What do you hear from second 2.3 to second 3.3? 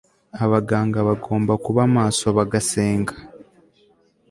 bagasenga